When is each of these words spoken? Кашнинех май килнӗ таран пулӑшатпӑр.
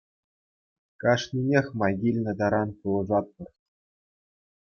Кашнинех 1.01 1.67
май 1.79 1.93
килнӗ 2.01 2.33
таран 2.39 2.69
пулӑшатпӑр. 2.79 3.49